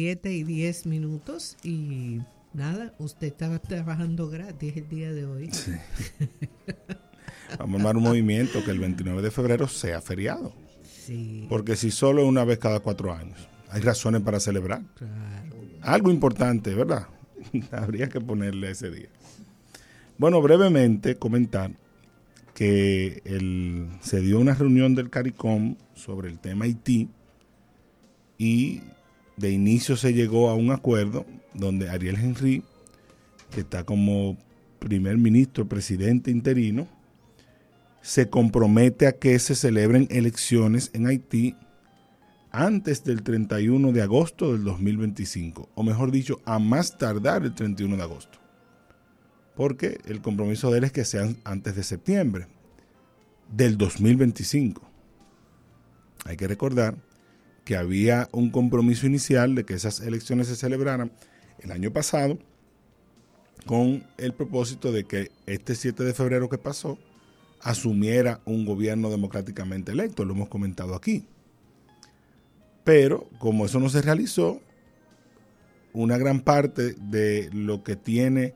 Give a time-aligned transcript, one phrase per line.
[0.00, 2.22] 7 y 10 minutos y
[2.54, 5.50] nada, usted estaba trabajando gratis el día de hoy.
[5.52, 5.72] Sí.
[7.58, 10.54] Vamos a armar un movimiento que el 29 de febrero sea feriado.
[10.82, 11.44] Sí.
[11.50, 14.80] Porque si solo una vez cada cuatro años, hay razones para celebrar.
[14.94, 15.56] Claro.
[15.82, 17.06] Algo importante, ¿verdad?
[17.70, 19.10] Habría que ponerle ese día.
[20.16, 21.72] Bueno, brevemente comentar
[22.54, 27.10] que el, se dio una reunión del CARICOM sobre el tema Haití
[28.38, 28.80] y
[29.40, 32.62] de inicio se llegó a un acuerdo donde Ariel Henry,
[33.50, 34.36] que está como
[34.78, 36.86] primer ministro, presidente interino,
[38.02, 41.56] se compromete a que se celebren elecciones en Haití
[42.52, 47.96] antes del 31 de agosto del 2025, o mejor dicho, a más tardar el 31
[47.96, 48.38] de agosto.
[49.56, 52.46] Porque el compromiso de él es que sean antes de septiembre
[53.50, 54.82] del 2025.
[56.24, 56.96] Hay que recordar
[57.64, 61.12] que había un compromiso inicial de que esas elecciones se celebraran
[61.60, 62.38] el año pasado
[63.66, 66.98] con el propósito de que este 7 de febrero que pasó
[67.60, 71.26] asumiera un gobierno democráticamente electo, lo hemos comentado aquí.
[72.84, 74.60] Pero como eso no se realizó,
[75.92, 78.54] una gran parte de lo que tiene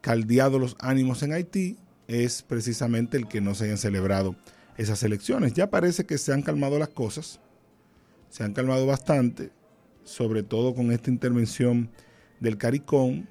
[0.00, 4.36] caldeado los ánimos en Haití es precisamente el que no se hayan celebrado
[4.76, 5.54] esas elecciones.
[5.54, 7.40] Ya parece que se han calmado las cosas,
[8.34, 9.52] se han calmado bastante,
[10.02, 11.90] sobre todo con esta intervención
[12.40, 13.26] del CARICOM,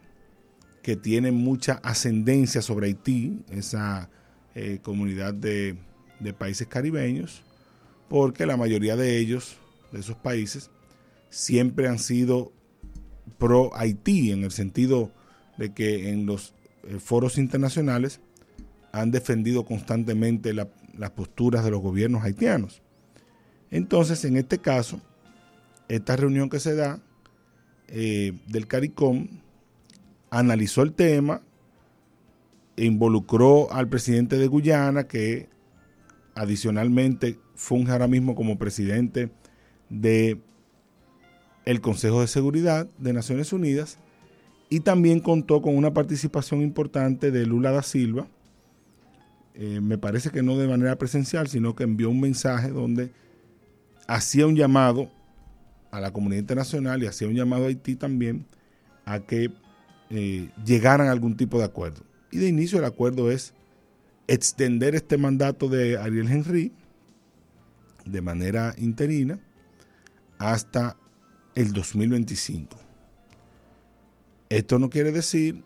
[0.81, 4.09] que tiene mucha ascendencia sobre Haití, esa
[4.55, 5.77] eh, comunidad de,
[6.37, 7.43] países caribeños,
[8.07, 9.57] porque la mayoría de ellos
[9.91, 10.71] de esos países
[11.29, 12.53] siempre han sido
[13.37, 15.11] pro Haití, en el sentido
[15.57, 16.53] de que en los
[16.87, 18.21] eh, foros internacionales
[18.93, 22.81] han defendido constantemente las posturas de los gobiernos haitianos.
[23.73, 25.01] Entonces, en este caso,
[25.87, 27.01] esta reunión que se da
[27.87, 29.27] eh, del CARICOM
[30.29, 31.41] analizó el tema,
[32.77, 35.49] involucró al presidente de Guyana, que
[36.35, 39.31] adicionalmente funge ahora mismo como presidente
[39.89, 40.39] de
[41.81, 43.97] Consejo de Seguridad de Naciones Unidas
[44.69, 48.27] y también contó con una participación importante de Lula da Silva.
[49.55, 53.11] Eh, me parece que no de manera presencial, sino que envió un mensaje donde
[54.07, 55.11] hacía un llamado
[55.91, 58.45] a la comunidad internacional y hacía un llamado a Haití también
[59.05, 59.51] a que
[60.09, 62.03] eh, llegaran a algún tipo de acuerdo.
[62.31, 63.53] Y de inicio el acuerdo es
[64.27, 66.71] extender este mandato de Ariel Henry
[68.05, 69.39] de manera interina
[70.37, 70.97] hasta
[71.55, 72.77] el 2025.
[74.49, 75.63] Esto no quiere decir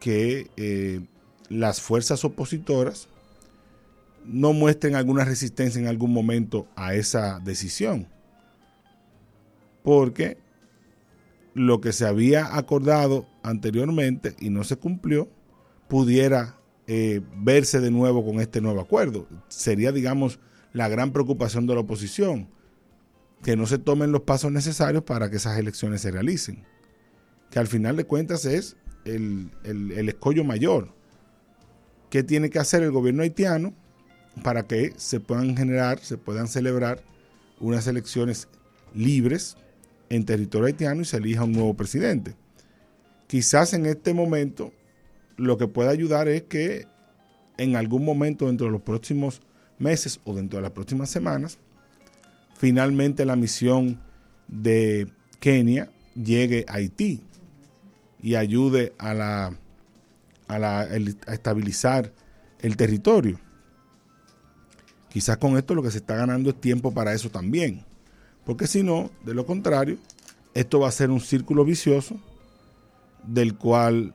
[0.00, 1.00] que eh,
[1.48, 3.08] las fuerzas opositoras
[4.26, 8.08] no muestren alguna resistencia en algún momento a esa decisión.
[9.82, 10.38] Porque
[11.54, 15.28] lo que se había acordado anteriormente y no se cumplió,
[15.88, 19.26] pudiera eh, verse de nuevo con este nuevo acuerdo.
[19.48, 20.38] Sería, digamos,
[20.72, 22.48] la gran preocupación de la oposición
[23.42, 26.64] que no se tomen los pasos necesarios para que esas elecciones se realicen.
[27.50, 29.50] Que al final de cuentas es el,
[30.08, 30.94] escollo mayor.
[32.10, 33.74] ¿Qué tiene que hacer el gobierno haitiano
[34.42, 37.02] para que se puedan generar, se puedan celebrar
[37.60, 38.48] unas elecciones
[38.94, 39.56] libres
[40.08, 42.34] en territorio haitiano y se elija un nuevo presidente?
[43.26, 44.72] Quizás en este momento
[45.36, 46.86] lo que pueda ayudar es que
[47.58, 49.40] en algún momento dentro de los próximos
[49.78, 51.58] meses o dentro de las próximas semanas
[52.56, 54.00] finalmente la misión
[54.48, 55.08] de
[55.40, 57.22] Kenia llegue a Haití
[58.22, 59.52] y ayude a, la,
[60.48, 60.86] a,
[61.32, 62.12] estabilizar
[62.60, 63.38] el territorio.
[65.16, 67.82] Quizás con esto lo que se está ganando es tiempo para eso también.
[68.44, 69.96] Porque si no, de lo contrario,
[70.52, 72.20] esto va a ser un círculo vicioso
[73.22, 74.14] del cual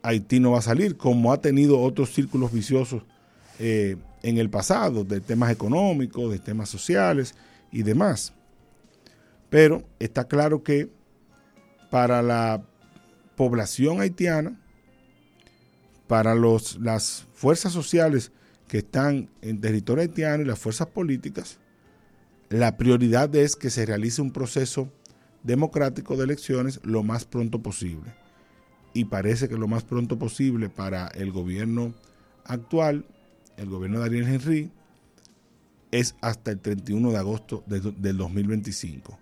[0.00, 3.02] Haití no va a salir, como ha tenido otros círculos viciosos
[3.58, 7.34] eh, en el pasado, de temas económicos, de temas sociales
[7.70, 8.32] y demás.
[9.50, 10.88] Pero está claro que
[11.90, 12.62] para la
[13.36, 14.58] población haitiana,
[16.06, 18.32] para los, las fuerzas sociales
[18.68, 21.58] que están en territorio haitiano y las fuerzas políticas,
[22.48, 24.92] la prioridad es que se realice un proceso
[25.42, 28.14] democrático de elecciones lo más pronto posible.
[28.94, 31.94] Y parece que lo más pronto posible para el gobierno
[32.44, 33.04] actual
[33.56, 34.70] el gobierno de Ariel Henry
[35.90, 39.18] es hasta el 31 de agosto del 2025.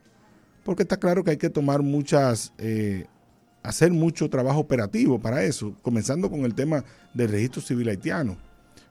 [0.64, 3.06] Porque está claro que hay que tomar muchas, eh,
[3.62, 8.36] hacer mucho trabajo operativo para eso, comenzando con el tema del registro civil haitiano,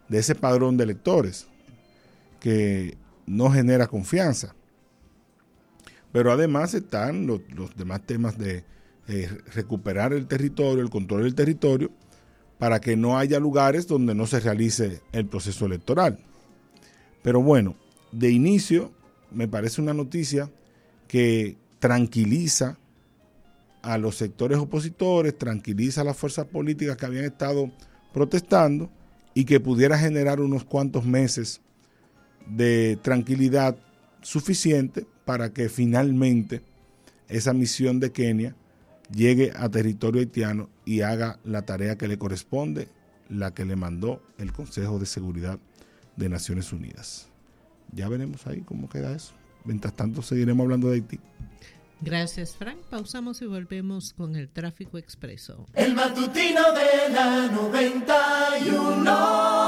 [0.09, 1.47] de ese padrón de electores
[2.39, 4.53] que no genera confianza.
[6.11, 7.41] Pero además están los,
[7.75, 8.63] demás temas de
[9.07, 11.91] eh, recuperar el territorio, el control del territorio,
[12.59, 16.19] para que no haya lugares donde no se realice el proceso electoral.
[17.21, 17.75] Pero bueno,
[18.11, 18.91] de inicio
[19.31, 20.49] me parece una noticia
[21.07, 22.77] que tranquiliza
[23.81, 27.71] a los sectores opositores, tranquiliza a las fuerzas políticas que habían estado
[28.13, 28.89] protestando
[29.33, 31.61] y que pudiera generar unos cuantos meses
[32.47, 33.77] de tranquilidad
[34.21, 36.61] suficiente para que finalmente
[37.27, 38.55] esa misión de Kenia
[39.11, 42.87] llegue a territorio haitiano y haga la tarea que le corresponde,
[43.29, 45.59] la que le mandó el Consejo de Seguridad
[46.15, 47.29] de Naciones Unidas.
[47.91, 49.33] Ya veremos ahí cómo queda eso.
[49.65, 51.19] Mientras tanto, seguiremos hablando de Haití.
[52.03, 52.79] Gracias, Frank.
[52.89, 55.65] Pausamos y volvemos con el tráfico expreso.
[55.73, 59.53] El matutino de la 91.